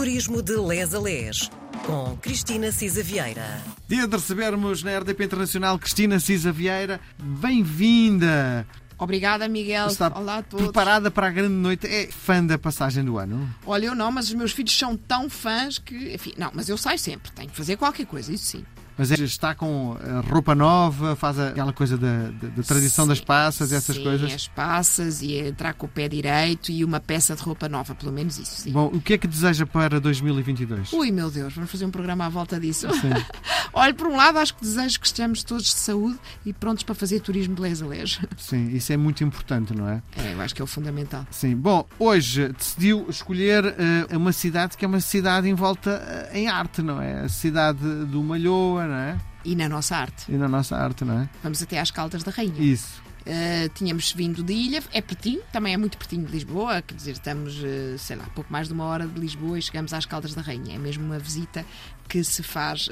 Turismo 0.00 0.40
de 0.40 0.56
Les 0.56 0.94
a 0.94 0.98
Les, 0.98 1.50
com 1.84 2.16
Cristina 2.22 2.72
Cisa 2.72 3.02
Vieira. 3.02 3.62
Dia 3.86 4.08
de 4.08 4.16
recebermos 4.16 4.82
na 4.82 4.98
RDP 4.98 5.24
Internacional 5.24 5.78
Cristina 5.78 6.18
Cisa 6.18 6.50
Vieira. 6.50 6.98
Bem-vinda! 7.18 8.66
Obrigada, 8.96 9.46
Miguel. 9.46 9.88
Está 9.88 10.10
Olá 10.18 10.38
a 10.38 10.42
todos. 10.42 10.64
preparada 10.64 11.10
para 11.10 11.26
a 11.26 11.30
grande 11.30 11.52
noite? 11.52 11.86
É 11.86 12.06
fã 12.06 12.42
da 12.42 12.56
passagem 12.56 13.04
do 13.04 13.18
ano? 13.18 13.46
Olha, 13.66 13.88
eu 13.88 13.94
não, 13.94 14.10
mas 14.10 14.28
os 14.28 14.34
meus 14.34 14.52
filhos 14.52 14.74
são 14.74 14.96
tão 14.96 15.28
fãs 15.28 15.78
que. 15.78 16.14
Enfim, 16.14 16.32
não, 16.38 16.50
mas 16.54 16.70
eu 16.70 16.78
saio 16.78 16.98
sempre. 16.98 17.30
Tenho 17.32 17.50
que 17.50 17.56
fazer 17.56 17.76
qualquer 17.76 18.06
coisa, 18.06 18.32
isso 18.32 18.46
sim. 18.46 18.64
Mas 19.00 19.10
é- 19.10 19.24
está 19.24 19.54
com 19.54 19.96
eh, 19.98 20.20
roupa 20.30 20.54
nova, 20.54 21.16
faz 21.16 21.38
aquela 21.38 21.72
coisa 21.72 21.96
da, 21.96 22.24
da- 22.30 22.48
da 22.48 22.62
tradição 22.62 23.06
das 23.06 23.18
Sim, 23.18 23.24
passas, 23.24 23.72
essas 23.72 23.96
sim, 23.96 24.02
coisas. 24.02 24.32
as 24.32 24.46
passas 24.48 25.22
e 25.22 25.36
entrar 25.38 25.72
com 25.74 25.86
o 25.86 25.88
pé 25.88 26.06
direito 26.08 26.70
e 26.70 26.84
uma 26.84 27.00
peça 27.00 27.34
de 27.34 27.42
roupa 27.42 27.68
nova, 27.68 27.94
pelo 27.94 28.12
menos 28.12 28.38
isso, 28.38 28.60
sim. 28.62 28.72
Bom, 28.72 28.86
o 28.92 29.00
que 29.00 29.14
é 29.14 29.18
que 29.18 29.26
deseja 29.26 29.64
para 29.66 29.98
2022? 30.00 30.92
Ui, 30.92 31.10
meu 31.10 31.30
Deus, 31.30 31.54
vamos 31.54 31.70
fazer 31.70 31.86
um 31.86 31.90
programa 31.90 32.26
à 32.26 32.28
volta 32.28 32.60
disso. 32.60 32.86
Sim. 32.94 33.08
Olha, 33.72 33.94
por 33.94 34.06
um 34.08 34.16
lado, 34.16 34.38
acho 34.38 34.54
que 34.54 34.60
desejo 34.62 34.98
que 35.00 35.06
estejamos 35.06 35.42
todos 35.44 35.64
de 35.64 35.70
saúde 35.72 36.18
e 36.44 36.52
prontos 36.52 36.82
para 36.82 36.94
fazer 36.94 37.20
turismo 37.20 37.54
de 37.54 37.62
les. 37.62 37.80
Sim, 38.36 38.68
isso 38.74 38.92
é 38.92 38.96
muito 38.96 39.24
importante, 39.24 39.72
não 39.74 39.88
é? 39.88 40.02
É, 40.16 40.34
eu 40.34 40.40
acho 40.40 40.54
que 40.54 40.60
é 40.60 40.64
o 40.64 40.66
fundamental. 40.66 41.26
Sim. 41.30 41.56
Bom, 41.56 41.86
hoje 41.98 42.48
decidiu 42.48 43.06
escolher 43.08 43.64
eh, 43.64 44.16
uma 44.16 44.32
cidade 44.32 44.76
que 44.76 44.84
é 44.84 44.88
uma 44.88 45.00
cidade 45.00 45.48
envolta 45.48 45.90
eh, 46.32 46.40
em 46.40 46.48
arte, 46.48 46.82
não 46.82 47.00
é? 47.00 47.20
A 47.22 47.28
cidade 47.28 47.78
do 48.06 48.22
Malhoa, 48.22 48.86
não 48.90 48.96
é? 48.96 49.18
E 49.44 49.56
na 49.56 49.68
nossa 49.68 49.96
arte. 49.96 50.30
E 50.30 50.36
na 50.36 50.48
nossa 50.48 50.76
arte, 50.76 51.04
não 51.04 51.20
é? 51.20 51.30
Vamos 51.42 51.62
até 51.62 51.78
às 51.78 51.90
Caldas 51.90 52.22
da 52.22 52.30
Rainha. 52.30 52.60
Isso. 52.60 53.02
Uh, 53.20 53.68
tínhamos 53.74 54.12
vindo 54.12 54.42
de 54.42 54.52
Ilha, 54.52 54.82
é 54.92 55.00
pertinho, 55.02 55.42
também 55.52 55.74
é 55.74 55.76
muito 55.76 55.98
pertinho 55.98 56.24
de 56.24 56.32
Lisboa, 56.32 56.80
quer 56.80 56.94
dizer, 56.94 57.12
estamos, 57.12 57.54
uh, 57.58 57.98
sei 57.98 58.16
lá, 58.16 58.24
pouco 58.34 58.50
mais 58.50 58.66
de 58.66 58.72
uma 58.72 58.84
hora 58.84 59.06
de 59.06 59.20
Lisboa 59.20 59.58
e 59.58 59.62
chegamos 59.62 59.92
às 59.92 60.06
Caldas 60.06 60.34
da 60.34 60.40
Rainha. 60.40 60.74
É 60.74 60.78
mesmo 60.78 61.04
uma 61.04 61.18
visita 61.18 61.64
que 62.08 62.24
se 62.24 62.42
faz 62.42 62.88
uh, 62.88 62.90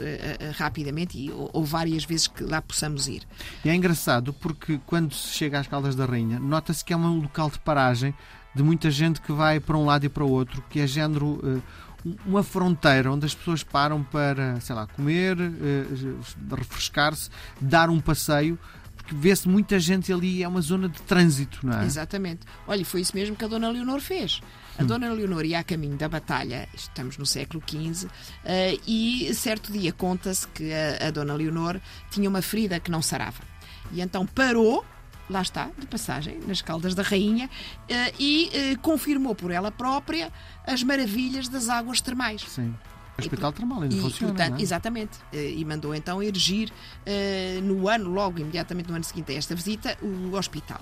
rapidamente 0.56 1.18
e, 1.18 1.30
ou, 1.30 1.48
ou 1.52 1.64
várias 1.64 2.04
vezes 2.04 2.26
que 2.26 2.44
lá 2.44 2.60
possamos 2.60 3.08
ir. 3.08 3.22
E 3.64 3.70
é 3.70 3.74
engraçado 3.74 4.32
porque 4.34 4.78
quando 4.84 5.14
se 5.14 5.28
chega 5.28 5.60
às 5.60 5.66
Caldas 5.66 5.96
da 5.96 6.04
Rainha, 6.04 6.38
nota-se 6.38 6.84
que 6.84 6.92
é 6.92 6.96
um 6.96 7.20
local 7.20 7.50
de 7.50 7.58
paragem 7.60 8.14
de 8.54 8.62
muita 8.62 8.90
gente 8.90 9.20
que 9.22 9.32
vai 9.32 9.58
para 9.58 9.78
um 9.78 9.86
lado 9.86 10.04
e 10.04 10.08
para 10.08 10.24
o 10.24 10.30
outro, 10.30 10.62
que 10.68 10.80
é 10.80 10.86
género 10.86 11.62
uma 12.26 12.42
fronteira 12.42 13.10
onde 13.10 13.26
as 13.26 13.34
pessoas 13.34 13.62
param 13.62 14.02
para, 14.02 14.60
sei 14.60 14.74
lá, 14.74 14.86
comer, 14.86 15.36
eh, 15.40 16.54
refrescar-se, 16.56 17.30
dar 17.60 17.90
um 17.90 18.00
passeio, 18.00 18.58
porque 18.96 19.14
vê-se 19.14 19.48
muita 19.48 19.78
gente 19.78 20.12
ali, 20.12 20.42
é 20.42 20.48
uma 20.48 20.60
zona 20.60 20.88
de 20.88 21.00
trânsito, 21.02 21.66
não 21.66 21.80
é? 21.80 21.84
Exatamente. 21.84 22.40
Olha, 22.66 22.84
foi 22.84 23.00
isso 23.00 23.14
mesmo 23.14 23.34
que 23.34 23.44
a 23.44 23.48
Dona 23.48 23.68
Leonor 23.68 24.00
fez. 24.00 24.40
A 24.78 24.84
Dona 24.84 25.12
Leonor 25.12 25.44
ia 25.44 25.58
a 25.58 25.64
caminho 25.64 25.96
da 25.96 26.08
batalha, 26.08 26.68
estamos 26.72 27.18
no 27.18 27.26
século 27.26 27.60
XV, 27.66 28.08
eh, 28.44 28.78
e 28.86 29.34
certo 29.34 29.72
dia 29.72 29.92
conta-se 29.92 30.46
que 30.48 30.72
a, 30.72 31.08
a 31.08 31.10
Dona 31.10 31.34
Leonor 31.34 31.80
tinha 32.10 32.28
uma 32.28 32.40
ferida 32.42 32.78
que 32.78 32.90
não 32.90 33.02
sarava. 33.02 33.42
E 33.92 34.00
então 34.00 34.24
parou 34.24 34.84
lá 35.28 35.42
está, 35.42 35.70
de 35.78 35.86
passagem, 35.86 36.40
nas 36.46 36.62
Caldas 36.62 36.94
da 36.94 37.02
Rainha, 37.02 37.50
eh, 37.88 38.12
e 38.18 38.50
eh, 38.52 38.76
confirmou 38.76 39.34
por 39.34 39.50
ela 39.50 39.70
própria 39.70 40.32
as 40.66 40.82
maravilhas 40.82 41.48
das 41.48 41.68
águas 41.68 42.00
termais. 42.00 42.42
Sim. 42.42 42.74
O 43.16 43.20
Hospital 43.20 43.52
Termal 43.52 43.82
ainda 43.82 43.96
E, 43.96 44.00
funciona, 44.00 44.32
portanto, 44.32 44.60
é? 44.60 44.62
Exatamente. 44.62 45.18
Eh, 45.32 45.54
E 45.56 45.64
mandou 45.64 45.94
então 45.94 46.22
erigir 46.22 46.72
no 47.64 47.88
ano, 47.88 48.08
logo 48.10 48.38
imediatamente 48.38 48.88
no 48.88 48.94
ano 48.94 49.04
seguinte 49.04 49.32
a 49.32 49.34
esta 49.34 49.54
visita, 49.54 49.98
o 50.00 50.36
hospital. 50.36 50.80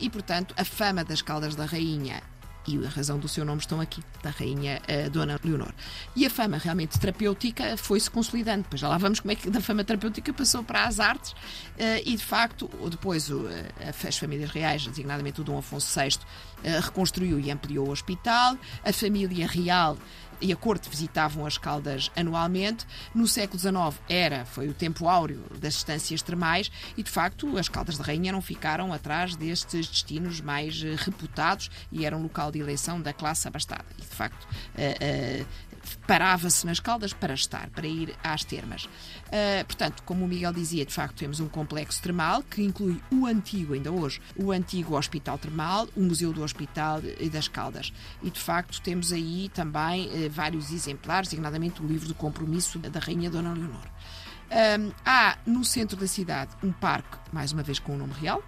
E, 0.00 0.10
portanto, 0.10 0.54
a 0.58 0.64
fama 0.64 1.04
das 1.04 1.22
Caldas 1.22 1.54
da 1.54 1.64
Rainha 1.64 2.20
e 2.66 2.84
a 2.84 2.88
razão 2.88 3.18
do 3.18 3.28
seu 3.28 3.44
nome 3.44 3.60
estão 3.60 3.80
aqui, 3.80 4.02
da 4.22 4.30
Rainha 4.30 4.80
eh, 4.86 5.08
Dona 5.08 5.38
Leonor. 5.44 5.72
E 6.14 6.24
a 6.24 6.30
fama 6.30 6.58
realmente 6.58 6.98
terapêutica 6.98 7.76
foi-se 7.76 8.10
consolidando. 8.10 8.62
Depois 8.62 8.80
já 8.80 8.88
lá 8.88 8.98
vamos 8.98 9.20
como 9.20 9.32
é 9.32 9.34
que 9.34 9.50
da 9.50 9.60
fama 9.60 9.84
terapêutica 9.84 10.32
passou 10.32 10.62
para 10.62 10.84
as 10.84 11.00
artes 11.00 11.34
eh, 11.78 12.02
e, 12.04 12.16
de 12.16 12.24
facto, 12.24 12.70
depois 12.90 13.30
eh, 13.30 13.92
as 14.08 14.16
famílias 14.16 14.50
reais, 14.50 14.86
designadamente 14.86 15.40
o 15.40 15.44
Dom 15.44 15.58
Afonso 15.58 15.98
VI, 15.98 16.18
reconstruiu 16.80 17.40
e 17.40 17.50
ampliou 17.50 17.88
o 17.88 17.90
hospital. 17.90 18.56
A 18.84 18.92
família 18.92 19.46
real 19.48 19.98
e 20.42 20.52
a 20.52 20.56
corte 20.56 20.90
visitavam 20.90 21.46
as 21.46 21.56
caldas 21.56 22.10
anualmente. 22.16 22.84
No 23.14 23.26
século 23.26 23.58
XIX 23.58 24.02
era, 24.08 24.44
foi 24.44 24.68
o 24.68 24.74
tempo 24.74 25.08
áureo 25.08 25.42
das 25.58 25.74
estâncias 25.74 26.20
termais 26.20 26.70
e, 26.96 27.02
de 27.02 27.10
facto, 27.10 27.56
as 27.56 27.68
caldas 27.68 27.96
de 27.96 28.02
rainha 28.02 28.32
não 28.32 28.42
ficaram 28.42 28.92
atrás 28.92 29.36
destes 29.36 29.88
destinos 29.88 30.40
mais 30.40 30.82
eh, 30.82 30.96
reputados 30.96 31.70
e 31.90 32.04
eram 32.04 32.22
local 32.22 32.50
de 32.50 32.58
eleição 32.58 33.00
da 33.00 33.12
classe 33.12 33.46
abastada. 33.46 33.86
E, 33.96 34.02
de 34.02 34.06
facto, 34.06 34.46
eh, 34.76 34.96
eh, 35.00 35.44
parava-se 36.06 36.66
nas 36.66 36.80
caldas 36.80 37.12
para 37.12 37.34
estar, 37.34 37.68
para 37.70 37.86
ir 37.86 38.14
às 38.22 38.44
termas. 38.44 38.84
Uh, 38.84 39.64
portanto, 39.66 40.02
como 40.04 40.24
o 40.24 40.28
Miguel 40.28 40.52
dizia, 40.52 40.84
de 40.84 40.92
facto 40.92 41.16
temos 41.16 41.40
um 41.40 41.48
complexo 41.48 42.02
termal 42.02 42.42
que 42.42 42.62
inclui 42.62 43.00
o 43.10 43.26
antigo, 43.26 43.74
ainda 43.74 43.90
hoje, 43.90 44.20
o 44.36 44.52
antigo 44.52 44.96
Hospital 44.96 45.38
Termal, 45.38 45.88
o 45.96 46.02
Museu 46.02 46.32
do 46.32 46.42
Hospital 46.42 47.00
e 47.18 47.28
das 47.28 47.48
Caldas. 47.48 47.92
E 48.22 48.30
de 48.30 48.40
facto 48.40 48.80
temos 48.80 49.12
aí 49.12 49.50
também 49.54 50.10
eh, 50.12 50.28
vários 50.32 50.72
exemplares, 50.72 51.28
designadamente 51.28 51.82
o 51.82 51.86
livro 51.86 52.08
do 52.08 52.14
compromisso 52.14 52.78
da 52.78 52.98
Rainha 52.98 53.30
Dona 53.30 53.52
Leonor. 53.52 53.86
Um, 54.50 54.92
há 55.04 55.38
no 55.46 55.64
centro 55.64 55.96
da 55.96 56.06
cidade 56.06 56.50
um 56.62 56.72
parque, 56.72 57.16
mais 57.32 57.52
uma 57.52 57.62
vez 57.62 57.78
com 57.78 57.94
o 57.94 57.98
nome 57.98 58.12
real, 58.14 58.42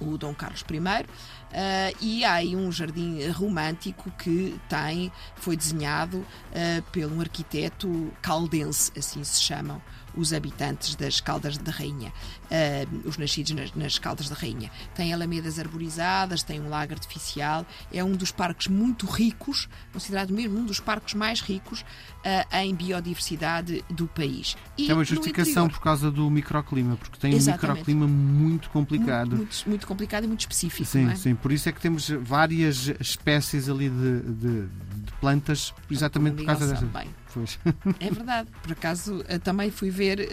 o 0.00 0.18
Dom 0.18 0.34
Carlos 0.34 0.64
I, 0.70 1.06
eh, 1.52 1.92
e 2.00 2.24
há 2.24 2.34
aí 2.34 2.56
um 2.56 2.70
jardim 2.70 3.26
romântico 3.30 4.10
que 4.12 4.60
tem, 4.68 5.10
foi 5.36 5.56
desenhado 5.56 6.24
eh, 6.52 6.82
pelo 6.92 7.20
arquiteto 7.20 8.12
caldense, 8.20 8.92
assim 8.96 9.22
se 9.24 9.40
chamam 9.40 9.80
os 10.16 10.32
habitantes 10.32 10.94
das 10.94 11.20
Caldas 11.20 11.56
da 11.58 11.70
Rainha, 11.72 12.12
eh, 12.50 12.86
os 13.04 13.16
nascidos 13.18 13.52
nas, 13.52 13.74
nas 13.74 13.98
Caldas 13.98 14.28
da 14.28 14.34
Rainha. 14.34 14.70
Tem 14.94 15.12
alamedas 15.12 15.58
arborizadas, 15.58 16.42
tem 16.42 16.60
um 16.60 16.68
lago 16.68 16.92
artificial, 16.92 17.66
é 17.92 18.02
um 18.04 18.12
dos 18.12 18.30
parques 18.30 18.68
muito 18.68 19.06
ricos, 19.06 19.68
considerado 19.92 20.32
mesmo 20.32 20.58
um 20.58 20.64
dos 20.64 20.80
parques 20.80 21.14
mais 21.14 21.40
ricos 21.40 21.84
eh, 22.22 22.46
em 22.62 22.74
biodiversidade 22.74 23.84
do 23.90 24.06
país. 24.06 24.56
E 24.78 24.90
É 24.90 24.94
uma 24.94 25.04
justificação 25.04 25.64
interior- 25.64 25.70
por 25.70 25.80
causa 25.80 26.10
do 26.10 26.30
microclima, 26.30 26.96
porque 26.96 27.18
tem 27.18 27.32
um 27.32 27.36
Exatamente. 27.36 27.78
microclima 27.80 28.06
muito 28.06 28.70
complicado. 28.70 29.36
muito, 29.36 29.38
muito, 29.44 29.68
muito 29.68 29.86
complicado 29.86 30.24
e 30.24 30.26
muito 30.26 30.40
específico. 30.40 30.84
Sim, 30.88 31.08
é? 31.10 31.14
sim, 31.16 31.34
por 31.34 31.52
isso 31.52 31.68
é 31.68 31.72
que 31.72 31.80
temos 31.80 32.08
várias 32.08 32.88
espécies 33.00 33.68
ali 33.68 33.88
de, 33.88 34.20
de- 34.20 34.66
de 34.66 35.12
plantas, 35.20 35.72
exatamente 35.90 36.36
por 36.36 36.46
causa 36.46 36.66
dessa. 36.66 36.84
bem. 36.86 37.08
Pois. 37.34 37.58
É 37.98 38.10
verdade. 38.10 38.48
Por 38.62 38.72
acaso 38.72 39.24
eh, 39.28 39.38
também 39.38 39.68
fui 39.70 39.90
ver 39.90 40.20
eh, 40.20 40.28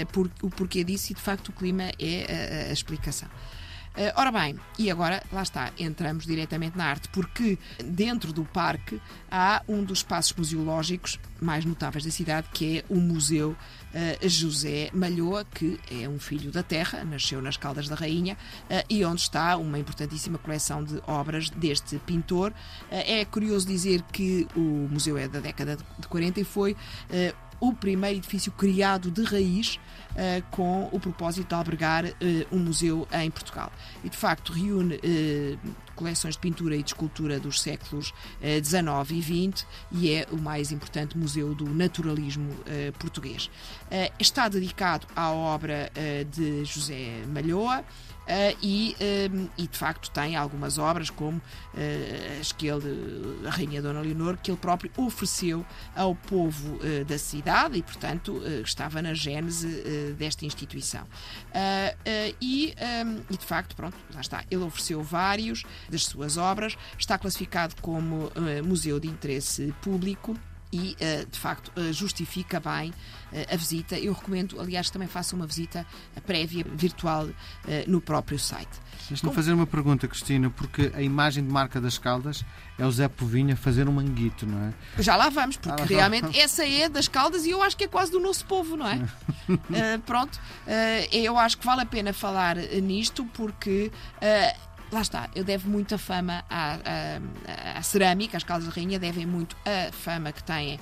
eh, 0.00 0.04
por- 0.04 0.30
o 0.42 0.50
porquê 0.50 0.84
disso 0.84 1.10
e 1.12 1.14
de 1.14 1.20
facto 1.22 1.48
o 1.48 1.52
clima 1.52 1.84
é 1.84 2.26
eh, 2.28 2.66
a 2.68 2.72
explicação. 2.72 3.28
Eh, 3.94 4.12
ora 4.16 4.32
bem, 4.32 4.58
e 4.78 4.90
agora, 4.90 5.22
lá 5.30 5.42
está, 5.42 5.70
entramos 5.78 6.24
diretamente 6.26 6.76
na 6.76 6.86
arte, 6.86 7.08
porque 7.08 7.58
dentro 7.84 8.32
do 8.32 8.44
parque 8.44 9.00
há 9.30 9.62
um 9.68 9.84
dos 9.84 9.98
espaços 9.98 10.32
museológicos 10.34 11.18
mais 11.40 11.64
notáveis 11.64 12.04
da 12.04 12.10
cidade, 12.10 12.48
que 12.52 12.78
é 12.78 12.84
o 12.88 12.96
Museu 12.96 13.54
eh, 13.92 14.18
José 14.22 14.90
Malhoa, 14.92 15.44
que 15.44 15.78
é 15.90 16.08
um 16.08 16.18
filho 16.18 16.50
da 16.50 16.62
terra, 16.62 17.04
nasceu 17.04 17.42
nas 17.42 17.56
Caldas 17.56 17.88
da 17.88 17.94
Rainha, 17.94 18.36
eh, 18.70 18.84
e 18.88 19.04
onde 19.04 19.20
está 19.20 19.56
uma 19.56 19.78
importantíssima 19.78 20.38
coleção 20.38 20.82
de 20.82 21.02
obras 21.06 21.50
deste 21.50 21.98
pintor. 21.98 22.52
É 22.90 23.24
curioso 23.24 23.66
dizer 23.66 24.02
que 24.12 24.46
o 24.56 24.88
museu 24.90 25.18
é 25.18 25.28
da 25.28 25.40
década 25.40 25.76
de 25.76 25.82
de 26.02 26.08
40 26.08 26.40
e 26.40 26.44
foi 26.44 26.76
o 27.62 27.72
primeiro 27.72 28.18
edifício 28.18 28.50
criado 28.50 29.08
de 29.08 29.22
raiz 29.22 29.78
eh, 30.16 30.42
com 30.50 30.88
o 30.90 30.98
propósito 30.98 31.46
de 31.46 31.54
albergar 31.54 32.04
eh, 32.04 32.44
um 32.50 32.58
museu 32.58 33.06
em 33.12 33.30
Portugal. 33.30 33.70
E 34.02 34.10
de 34.10 34.16
facto 34.16 34.52
reúne 34.52 34.98
eh, 35.00 35.56
coleções 35.94 36.34
de 36.34 36.40
pintura 36.40 36.74
e 36.74 36.82
de 36.82 36.90
escultura 36.90 37.38
dos 37.38 37.60
séculos 37.60 38.12
XIX 38.42 39.10
e 39.10 39.52
XX 39.52 39.66
e 39.92 40.10
é 40.10 40.26
o 40.32 40.36
mais 40.38 40.72
importante 40.72 41.16
museu 41.16 41.54
do 41.54 41.66
naturalismo 41.66 42.50
português. 42.98 43.48
Está 44.18 44.48
dedicado 44.48 45.06
à 45.14 45.30
obra 45.30 45.92
de 46.30 46.64
José 46.64 47.22
Malhoa. 47.28 47.84
Eh, 48.26 48.56
e, 48.62 48.96
eh, 49.00 49.28
e 49.58 49.66
de 49.66 49.76
facto 49.76 50.10
tem 50.10 50.36
algumas 50.36 50.78
obras 50.78 51.10
como 51.10 51.40
eh, 51.76 52.38
as 52.40 52.52
que 52.52 52.66
ele, 52.66 53.46
a 53.46 53.50
Rainha 53.50 53.82
Dona 53.82 54.00
Leonor, 54.00 54.36
que 54.36 54.50
ele 54.50 54.58
próprio 54.58 54.90
ofereceu 54.96 55.64
ao 55.94 56.14
povo 56.14 56.78
eh, 56.82 57.04
da 57.04 57.18
cidade 57.18 57.78
e, 57.78 57.82
portanto, 57.82 58.42
estava 58.64 59.02
na 59.02 59.14
gênese 59.14 60.14
desta 60.16 60.44
instituição. 60.44 61.04
E, 62.40 62.74
ah, 62.78 63.22
e, 63.30 63.36
de 63.36 63.44
facto, 63.44 63.74
pronto, 63.74 63.96
lá 64.14 64.20
está. 64.20 64.44
Ele 64.50 64.62
ofereceu 64.62 65.02
vários 65.02 65.64
das 65.88 66.04
suas 66.04 66.36
obras, 66.36 66.76
está 66.98 67.18
classificado 67.18 67.74
como 67.80 68.30
museu 68.64 68.98
de 69.00 69.08
interesse 69.08 69.74
público 69.80 70.36
e, 70.72 70.96
uh, 71.00 71.30
de 71.30 71.38
facto, 71.38 71.70
uh, 71.78 71.92
justifica 71.92 72.58
bem 72.58 72.90
uh, 72.90 73.52
a 73.52 73.56
visita. 73.56 73.98
Eu 73.98 74.14
recomendo, 74.14 74.58
aliás, 74.58 74.86
que 74.86 74.92
também 74.94 75.06
faça 75.06 75.36
uma 75.36 75.46
visita 75.46 75.86
prévia 76.26 76.64
virtual 76.64 77.28
no 77.86 78.00
próprio 78.00 78.38
site. 78.38 78.80
Deixa-me 79.08 79.32
fazer 79.32 79.52
uma 79.52 79.66
pergunta, 79.66 80.06
Cristina, 80.08 80.48
porque 80.50 80.92
a 80.94 81.02
imagem 81.02 81.44
de 81.44 81.50
marca 81.50 81.80
das 81.80 81.98
Caldas 81.98 82.44
é 82.78 82.86
o 82.86 82.90
Zé 82.90 83.08
Povinha 83.08 83.56
fazer 83.56 83.88
um 83.88 83.92
manguito, 83.92 84.46
não 84.46 84.68
é? 84.68 84.72
Já 85.02 85.16
lá 85.16 85.28
vamos, 85.28 85.56
porque 85.56 85.82
ah, 85.82 85.86
realmente 85.86 86.38
essa 86.38 86.66
é 86.66 86.88
das 86.88 87.08
Caldas 87.08 87.44
e 87.44 87.50
eu 87.50 87.62
acho 87.62 87.76
que 87.76 87.84
é 87.84 87.88
quase 87.88 88.10
do 88.12 88.20
nosso 88.20 88.46
povo, 88.46 88.76
não 88.76 88.86
é? 88.86 89.00
pronto, 90.06 90.40
eu 91.10 91.36
acho 91.36 91.58
que 91.58 91.66
vale 91.66 91.82
a 91.82 91.86
pena 91.86 92.12
falar 92.12 92.56
nisto 92.56 93.24
porque 93.26 93.90
lá 94.92 95.00
está, 95.00 95.30
eu 95.34 95.42
devo 95.42 95.70
muita 95.70 95.96
fama 95.96 96.44
à, 96.50 96.74
à, 96.74 97.78
à, 97.78 97.82
cerâmica, 97.82 98.36
as 98.36 98.44
Caldas 98.44 98.68
da 98.68 98.74
Rainha 98.74 98.98
devem 98.98 99.24
muito 99.24 99.56
a 99.64 99.90
fama 99.90 100.30
que 100.32 100.44
têm 100.44 100.76
uh, 100.76 100.78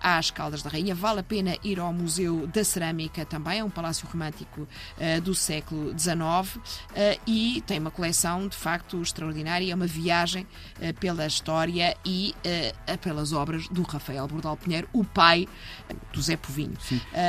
às 0.00 0.30
Caldas 0.30 0.62
da 0.62 0.68
Rainha. 0.68 0.94
Vale 0.94 1.20
a 1.20 1.22
pena 1.22 1.56
ir 1.64 1.80
ao 1.80 1.92
Museu 1.92 2.46
da 2.46 2.62
Cerâmica 2.62 3.24
também, 3.24 3.60
é 3.60 3.64
um 3.64 3.70
palácio 3.70 4.06
romântico 4.06 4.60
uh, 4.62 5.20
do 5.22 5.34
século 5.34 5.98
XIX 5.98 6.20
uh, 6.20 6.60
e 7.26 7.62
tem 7.66 7.78
uma 7.78 7.90
coleção 7.90 8.46
de 8.46 8.56
facto 8.56 9.00
extraordinária, 9.00 9.72
é 9.72 9.74
uma 9.74 9.86
viagem 9.86 10.46
pela 11.00 11.26
história 11.26 11.96
e 12.04 12.34
pelas 13.00 13.32
obras 13.32 13.68
do 13.68 13.82
Rafael 13.82 14.26
Bordal 14.26 14.56
Pinheiro, 14.56 14.88
o 14.92 15.04
pai 15.04 15.48
do 16.12 16.20
Zé 16.20 16.36
Povinho. 16.36 16.74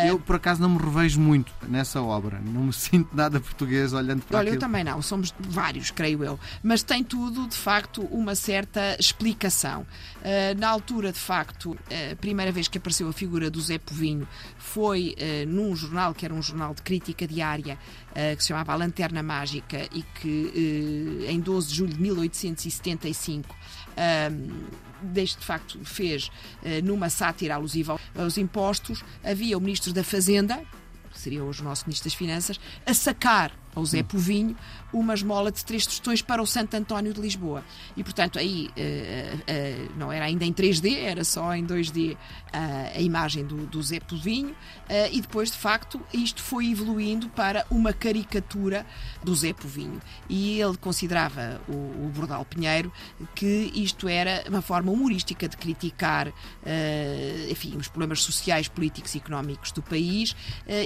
Eu, 0.08 0.20
por 0.20 0.36
acaso, 0.36 0.62
não 0.62 0.70
me 0.70 0.80
revejo 0.80 1.20
muito 1.20 1.54
nessa 1.68 2.02
obra, 2.02 2.42
não 2.44 2.64
me 2.64 2.74
sinto 2.74 3.16
nada 3.16 3.40
português 3.40 3.94
olhando 3.94 4.24
para 4.24 4.40
Olha, 4.40 4.50
aquilo. 4.50 4.56
eu 4.56 4.60
também 4.60 4.84
não, 4.84 5.02
somos 5.02 5.34
vários 5.40 5.92
creio 5.94 6.24
eu. 6.24 6.40
Mas 6.62 6.84
tem 6.84 7.04
tudo, 7.04 7.48
de 7.48 7.56
facto, 7.56 8.02
uma 8.12 8.36
certa 8.36 8.96
explicação. 9.00 9.82
Uh, 9.82 10.60
na 10.60 10.70
altura, 10.70 11.12
de 11.12 11.20
facto, 11.20 11.78
a 12.12 12.16
primeira 12.16 12.52
vez 12.52 12.68
que 12.68 12.78
apareceu 12.78 13.08
a 13.08 13.14
figura 13.14 13.50
do 13.50 13.62
Zé 13.62 13.78
Povinho 13.78 14.28
foi 14.58 15.16
uh, 15.18 15.48
num 15.48 15.76
jornal, 15.76 16.14
que 16.14 16.26
era 16.26 16.34
um 16.34 16.42
jornal 16.42 16.74
de 16.74 16.82
crítica 16.82 17.28
diária, 17.28 17.78
que 18.38 18.44
se 18.44 18.50
chamava 18.50 18.74
A 18.74 18.76
Lanterna 18.76 19.24
Mágica, 19.24 19.90
e 19.92 20.04
que 20.04 21.26
em 21.28 21.40
12 21.40 21.68
de 21.68 21.76
julho 21.76 21.94
de 21.94 22.00
1875 22.00 23.56
deste 25.02 25.40
de 25.40 25.46
facto 25.46 25.80
fez 25.84 26.30
numa 26.84 27.10
sátira 27.10 27.56
alusiva 27.56 28.00
aos 28.16 28.38
impostos, 28.38 29.04
havia 29.24 29.58
o 29.58 29.62
Ministro 29.62 29.92
da 29.94 30.04
Fazenda, 30.04 30.62
que 31.12 31.20
seria 31.20 31.44
hoje 31.44 31.62
o 31.62 31.64
nosso 31.64 31.86
Ministro 31.86 32.10
das 32.10 32.14
Finanças, 32.14 32.60
a 32.86 32.94
sacar 32.94 33.52
ao 33.76 33.86
Zé 33.86 34.04
Povinho 34.04 34.56
uma 34.94 35.14
esmola 35.16 35.52
de 35.52 35.66
três 35.66 35.86
tostões 35.86 36.22
para 36.22 36.42
o 36.42 36.46
Santo 36.46 36.76
António 36.76 37.14
de 37.14 37.20
Lisboa. 37.20 37.64
E, 37.98 38.04
portanto, 38.04 38.38
aí 38.38 38.68
uh, 38.68 39.38
uh, 39.38 39.94
não 39.98 40.12
era 40.12 40.26
ainda 40.26 40.46
em 40.46 40.54
3D, 40.54 40.96
era 41.04 41.24
só 41.24 41.54
em 41.56 41.66
2D 41.66 42.14
uh, 42.14 42.18
a 42.96 43.02
imagem 43.02 43.44
do, 43.44 43.66
do 43.66 43.82
Zé 43.82 44.00
Povinho. 44.00 44.56
e 45.12 45.20
depois, 45.20 45.50
de 45.50 45.58
facto, 45.58 46.00
isto 46.14 46.42
foi 46.42 46.70
evoluindo 46.70 47.28
para 47.30 47.66
uma 47.72 47.92
caricatura 47.92 48.86
do 49.24 49.34
Zé 49.34 49.52
Povinho. 49.52 50.00
E 50.30 50.62
ele 50.62 50.78
considerava, 50.78 51.60
o, 51.68 51.72
o 52.06 52.12
Bordal 52.14 52.46
Pinheiro, 52.46 52.92
que 53.34 53.72
isto 53.74 54.08
era 54.08 54.44
uma 54.48 54.62
forma 54.62 54.92
humorística 54.92 55.48
de 55.48 55.58
criticar 55.58 56.32
enfim, 57.50 57.76
os 57.78 57.88
problemas 57.88 58.22
sociais, 58.22 58.68
políticos 58.68 59.16
e 59.16 59.18
económicos 59.18 59.72
do 59.72 59.82
país. 59.82 60.36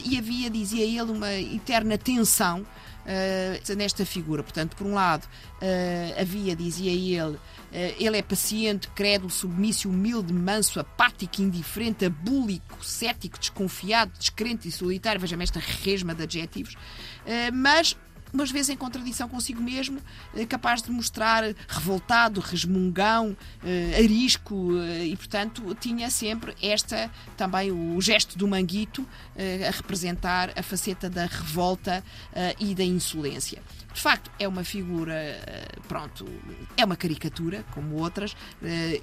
e 0.05 0.17
havia, 0.17 0.49
dizia 0.49 0.85
ele, 0.85 1.11
uma 1.11 1.33
eterna 1.33 1.97
tensão 1.97 2.65
uh, 3.05 3.75
nesta 3.75 4.05
figura. 4.05 4.43
Portanto, 4.43 4.75
por 4.75 4.85
um 4.85 4.93
lado, 4.93 5.25
uh, 5.25 6.19
havia, 6.21 6.55
dizia 6.55 6.91
ele, 6.91 7.35
uh, 7.35 7.39
ele 7.71 8.17
é 8.17 8.21
paciente, 8.21 8.87
crédulo, 8.89 9.29
submisso, 9.29 9.89
humilde, 9.89 10.33
manso, 10.33 10.79
apático, 10.79 11.41
indiferente, 11.41 12.05
abúlico, 12.05 12.83
cético, 12.83 13.39
desconfiado, 13.39 14.11
descrente 14.17 14.67
e 14.67 14.71
solitário. 14.71 15.19
Veja-me 15.19 15.43
esta 15.43 15.59
resma 15.59 16.13
de 16.13 16.23
adjetivos. 16.23 16.75
mas 17.53 17.95
umas 18.33 18.51
vezes 18.51 18.69
em 18.69 18.77
contradição 18.77 19.27
consigo 19.27 19.61
mesmo, 19.61 19.99
eh, 20.35 20.45
capaz 20.45 20.81
de 20.81 20.91
mostrar 20.91 21.43
revoltado, 21.67 22.39
resmungão, 22.39 23.35
eh, 23.63 23.95
arisco, 23.97 24.77
eh, 24.77 25.05
e 25.05 25.15
portanto 25.15 25.75
tinha 25.79 26.09
sempre 26.09 26.55
esta 26.61 27.09
também 27.35 27.71
o 27.71 27.99
gesto 28.01 28.37
do 28.37 28.47
manguito 28.47 29.07
a 29.67 29.71
representar 29.71 30.51
a 30.55 30.63
faceta 30.63 31.09
da 31.09 31.25
revolta 31.25 32.03
e 32.59 32.73
da 32.73 32.83
insolência. 32.83 33.61
De 33.93 34.01
facto, 34.01 34.31
é 34.39 34.47
uma 34.47 34.63
figura, 34.63 35.15
pronto, 35.87 36.25
é 36.75 36.83
uma 36.83 36.95
caricatura, 36.95 37.63
como 37.71 37.95
outras. 37.95 38.35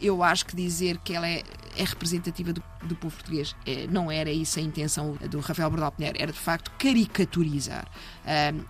Eu 0.00 0.22
acho 0.22 0.46
que 0.46 0.56
dizer 0.56 0.98
que 0.98 1.14
ela 1.14 1.28
é, 1.28 1.42
é 1.76 1.84
representativa 1.84 2.52
do, 2.52 2.62
do, 2.82 2.94
povo 2.94 3.14
português 3.14 3.54
não 3.90 4.10
era 4.10 4.30
isso 4.30 4.58
a 4.58 4.62
intenção 4.62 5.16
do 5.30 5.40
Rafael 5.40 5.70
Bordal 5.70 5.92
Pinheiro, 5.92 6.16
era 6.20 6.32
de 6.32 6.38
facto 6.38 6.70
caricaturizar. 6.78 7.86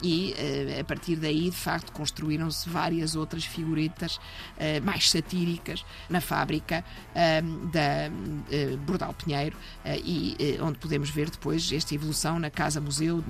E 0.02 0.34
eh, 0.36 0.80
a 0.80 0.84
partir 0.84 1.16
daí, 1.16 1.50
de 1.50 1.56
facto, 1.56 1.92
construíram-se 1.92 2.68
várias 2.68 3.14
outras 3.14 3.44
figuretas 3.44 4.20
eh, 4.58 4.80
mais 4.80 5.10
satíricas 5.10 5.84
na 6.08 6.20
fábrica 6.20 6.84
da 7.72 8.10
eh, 8.50 8.76
Bordal 8.84 9.14
Pinheiro 9.14 9.56
e 10.04 10.58
onde 10.60 10.78
podemos 10.78 11.10
ver 11.10 11.30
depois 11.30 11.70
esta 11.72 11.94
evolução 11.94 12.38
na 12.38 12.50
Casa-Museu 12.50 13.22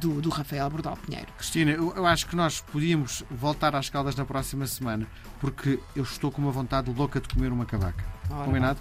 do, 0.00 0.20
do 0.20 0.28
Rafael 0.30 0.68
Bordal 0.70 0.96
Pinheiro. 0.96 1.28
Cristina, 1.36 1.72
eu, 1.72 2.06
acho 2.06 2.26
que 2.26 2.36
nós 2.36 2.60
podíamos 2.60 3.24
voltar 3.30 3.74
às 3.74 3.90
Caldas 3.90 4.14
na 4.14 4.24
próxima 4.24 4.66
semana 4.66 5.06
porque 5.40 5.78
eu 5.96 6.04
estou 6.04 6.30
com 6.30 6.40
uma 6.40 6.52
vontade 6.52 6.92
louca 6.92 7.20
de 7.20 7.28
comer 7.28 7.52
uma 7.52 7.66
cavaca. 7.66 8.04
Ora. 8.30 8.44
Combinado? 8.44 8.80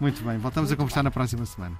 Muito 0.00 0.22
bem, 0.22 0.38
voltamos 0.38 0.70
Muito 0.70 0.72
a 0.72 0.76
conversar 0.76 1.02
na 1.02 1.10
próxima 1.10 1.44
semana. 1.46 1.76